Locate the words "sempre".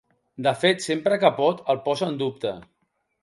0.85-1.19